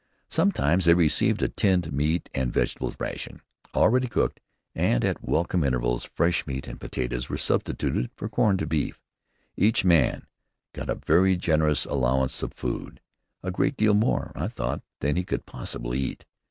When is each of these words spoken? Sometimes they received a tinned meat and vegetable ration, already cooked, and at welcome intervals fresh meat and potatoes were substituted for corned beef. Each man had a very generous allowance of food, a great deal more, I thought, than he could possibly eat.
Sometimes 0.29 0.85
they 0.85 0.95
received 0.95 1.43
a 1.43 1.47
tinned 1.47 1.93
meat 1.93 2.27
and 2.33 2.51
vegetable 2.51 2.91
ration, 2.99 3.39
already 3.75 4.07
cooked, 4.07 4.39
and 4.73 5.05
at 5.05 5.23
welcome 5.23 5.63
intervals 5.63 6.05
fresh 6.15 6.47
meat 6.47 6.67
and 6.67 6.81
potatoes 6.81 7.29
were 7.29 7.37
substituted 7.37 8.09
for 8.15 8.27
corned 8.27 8.67
beef. 8.67 8.99
Each 9.55 9.85
man 9.85 10.25
had 10.73 10.89
a 10.89 10.95
very 10.95 11.35
generous 11.35 11.85
allowance 11.85 12.41
of 12.41 12.51
food, 12.51 12.99
a 13.43 13.51
great 13.51 13.77
deal 13.77 13.93
more, 13.93 14.31
I 14.33 14.47
thought, 14.47 14.81
than 15.01 15.17
he 15.17 15.23
could 15.23 15.45
possibly 15.45 15.99
eat. 15.99 16.25